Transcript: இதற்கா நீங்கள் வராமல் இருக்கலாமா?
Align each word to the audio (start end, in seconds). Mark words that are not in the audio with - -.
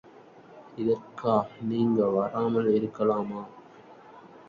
இதற்கா 0.77 1.35
நீங்கள் 1.63 2.15
வராமல் 2.17 2.69
இருக்கலாமா? 2.73 3.41